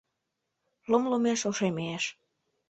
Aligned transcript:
Лум 0.89 1.03
лумеш— 1.11 1.41
ошемеш. 1.49 2.03